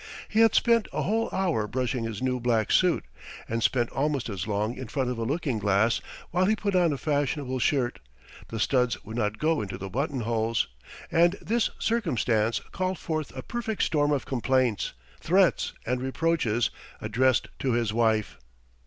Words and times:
He 0.27 0.39
had 0.39 0.55
spent 0.55 0.87
a 0.91 1.03
whole 1.03 1.29
hour 1.31 1.67
brushing 1.67 2.05
his 2.05 2.23
new 2.23 2.39
black 2.39 2.71
suit, 2.71 3.05
and 3.47 3.61
spent 3.61 3.91
almost 3.91 4.29
as 4.29 4.47
long 4.47 4.75
in 4.75 4.87
front 4.87 5.11
of 5.11 5.19
a 5.19 5.23
looking 5.23 5.59
glass 5.59 6.01
while 6.31 6.45
he 6.45 6.55
put 6.55 6.75
on 6.75 6.91
a 6.91 6.97
fashionable 6.97 7.59
shirt; 7.59 7.99
the 8.47 8.59
studs 8.59 9.05
would 9.05 9.15
not 9.15 9.37
go 9.37 9.61
into 9.61 9.77
the 9.77 9.91
button 9.91 10.21
holes, 10.21 10.67
and 11.11 11.33
this 11.39 11.69
circumstance 11.77 12.59
called 12.71 12.97
forth 12.97 13.31
a 13.37 13.43
perfect 13.43 13.83
storm 13.83 14.11
of 14.11 14.25
complaints, 14.25 14.93
threats, 15.19 15.71
and 15.85 16.01
reproaches 16.01 16.71
addressed 16.99 17.49
to 17.59 17.73
his 17.73 17.93
wife. 17.93 18.39